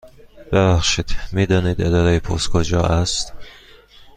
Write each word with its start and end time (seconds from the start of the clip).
ببخشید، 0.51 1.05
می 1.31 1.45
دانید 1.45 1.81
اداره 1.81 2.19
پست 2.19 2.49
کجا 2.49 2.81
است؟ 2.81 3.33